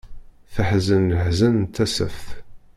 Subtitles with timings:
[0.53, 2.27] Teḥzen leḥzen n tasaft.